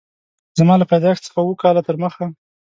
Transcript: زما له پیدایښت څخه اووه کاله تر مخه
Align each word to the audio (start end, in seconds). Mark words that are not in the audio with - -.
زما 0.59 0.75
له 0.79 0.85
پیدایښت 0.91 1.23
څخه 1.25 1.37
اووه 1.41 1.59
کاله 1.63 1.81
تر 1.87 1.95
مخه 2.03 2.25